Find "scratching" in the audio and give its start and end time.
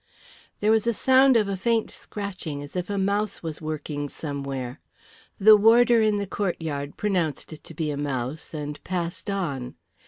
1.91-2.63